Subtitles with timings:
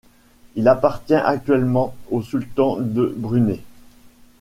[0.55, 3.61] Il appartient actuellement au sultan de Brunei.